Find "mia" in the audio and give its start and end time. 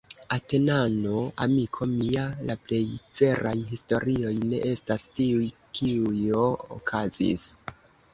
1.91-2.23